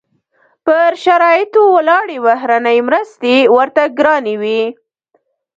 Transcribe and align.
پر 0.65 0.91
شرایطو 1.03 1.61
ولاړې 1.75 2.17
بهرنۍ 2.25 2.77
مرستې 2.87 3.35
ورته 3.57 3.83
ګرانې 3.97 4.35
وې. 4.41 4.61